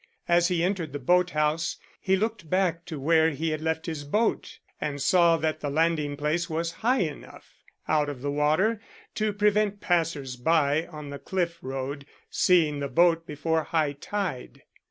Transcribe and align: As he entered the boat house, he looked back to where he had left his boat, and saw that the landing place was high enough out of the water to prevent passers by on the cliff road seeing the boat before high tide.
As 0.27 0.47
he 0.47 0.63
entered 0.63 0.93
the 0.93 0.97
boat 0.97 1.29
house, 1.29 1.77
he 2.01 2.15
looked 2.15 2.49
back 2.49 2.85
to 2.85 2.99
where 2.99 3.29
he 3.29 3.51
had 3.51 3.61
left 3.61 3.85
his 3.85 4.03
boat, 4.03 4.57
and 4.81 4.99
saw 4.99 5.37
that 5.37 5.59
the 5.59 5.69
landing 5.69 6.17
place 6.17 6.49
was 6.49 6.71
high 6.81 7.01
enough 7.01 7.53
out 7.87 8.09
of 8.09 8.23
the 8.23 8.31
water 8.31 8.81
to 9.13 9.31
prevent 9.31 9.79
passers 9.79 10.37
by 10.37 10.87
on 10.87 11.11
the 11.11 11.19
cliff 11.19 11.59
road 11.61 12.07
seeing 12.31 12.79
the 12.79 12.87
boat 12.87 13.27
before 13.27 13.65
high 13.65 13.91
tide. 13.91 14.63